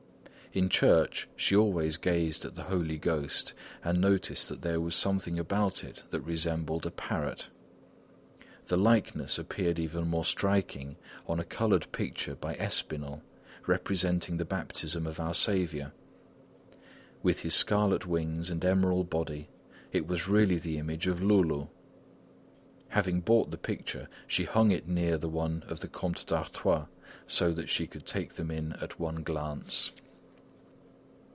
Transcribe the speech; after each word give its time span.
In 0.53 0.67
church, 0.67 1.29
she 1.37 1.55
always 1.55 1.95
gazed 1.95 2.43
at 2.43 2.55
the 2.55 2.63
Holy 2.63 2.97
Ghost, 2.97 3.53
and 3.85 4.01
noticed 4.01 4.49
that 4.49 4.61
there 4.61 4.81
was 4.81 4.93
something 4.97 5.39
about 5.39 5.81
it 5.81 6.03
that 6.09 6.19
resembled 6.19 6.85
a 6.85 6.91
parrot. 6.91 7.47
The 8.65 8.75
likeness 8.75 9.39
appeared 9.39 9.79
even 9.79 10.09
more 10.09 10.25
striking 10.25 10.97
on 11.25 11.39
a 11.39 11.45
coloured 11.45 11.89
picture 11.93 12.35
by 12.35 12.55
Espinal, 12.55 13.21
representing 13.65 14.35
the 14.35 14.43
baptism 14.43 15.07
of 15.07 15.21
our 15.21 15.33
Saviour. 15.33 15.93
With 17.23 17.39
his 17.39 17.55
scarlet 17.55 18.05
wings 18.05 18.49
and 18.49 18.65
emerald 18.65 19.09
body, 19.09 19.47
it 19.93 20.05
was 20.05 20.27
really 20.27 20.57
the 20.57 20.77
image 20.79 21.07
of 21.07 21.21
Loulou. 21.21 21.69
Having 22.89 23.21
bought 23.21 23.51
the 23.51 23.57
picture, 23.57 24.09
she 24.27 24.43
hung 24.43 24.71
it 24.71 24.85
near 24.85 25.17
the 25.17 25.29
one 25.29 25.63
of 25.69 25.79
the 25.79 25.87
Comte 25.87 26.25
d'Artois 26.27 26.87
so 27.25 27.53
that 27.53 27.69
she 27.69 27.87
could 27.87 28.05
take 28.05 28.33
them 28.33 28.51
in 28.51 28.73
at 28.81 28.99
one 28.99 29.23
glance. 29.23 29.93